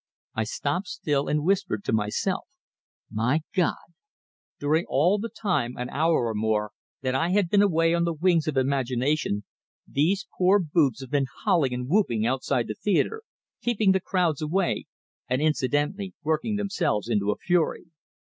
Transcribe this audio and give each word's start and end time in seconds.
I 0.33 0.45
stopped 0.45 0.87
still, 0.87 1.27
and 1.27 1.43
whispered 1.43 1.83
to 1.83 1.93
myself, 1.93 2.47
"My 3.11 3.41
God!" 3.55 3.75
During 4.59 4.85
all 4.87 5.19
the 5.19 5.29
time 5.29 5.77
an 5.77 5.91
hour 5.91 6.25
or 6.25 6.33
more 6.33 6.71
that 7.03 7.13
I 7.13 7.29
had 7.29 7.49
been 7.51 7.61
away 7.61 7.93
on 7.93 8.03
the 8.03 8.13
wings 8.13 8.47
of 8.47 8.57
imagination, 8.57 9.43
these 9.87 10.25
poor 10.39 10.57
boobs 10.57 11.01
had 11.01 11.11
been 11.11 11.27
howling 11.45 11.75
and 11.75 11.87
whooping 11.87 12.25
outside 12.25 12.65
the 12.65 12.73
theatre, 12.73 13.21
keeping 13.61 13.91
the 13.91 14.01
crowds 14.01 14.41
away, 14.41 14.87
and 15.29 15.39
incidentally 15.39 16.15
working 16.23 16.55
themselves 16.55 17.07
into 17.07 17.29
a 17.29 17.37
fury! 17.37 17.85